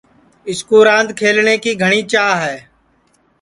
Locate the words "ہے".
2.43-2.55